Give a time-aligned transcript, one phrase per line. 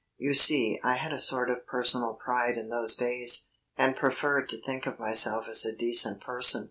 [0.17, 3.45] You see I had a sort of personal pride in those days;
[3.77, 6.59] and preferred to think of myself as a decent person.